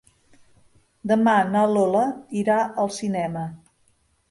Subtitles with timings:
[1.11, 2.03] Demà na Lola
[2.41, 3.47] irà al cinema.